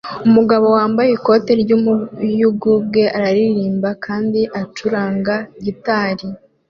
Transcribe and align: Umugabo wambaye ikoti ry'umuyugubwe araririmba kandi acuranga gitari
Umugabo 0.27 0.65
wambaye 0.77 1.09
ikoti 1.17 1.51
ry'umuyugubwe 1.61 3.01
araririmba 3.17 3.89
kandi 4.05 4.41
acuranga 4.61 5.35
gitari 5.65 6.27